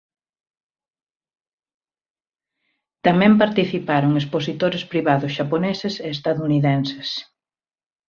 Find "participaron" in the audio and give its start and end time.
3.43-4.19